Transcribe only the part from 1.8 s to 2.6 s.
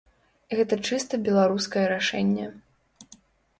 рашэнне.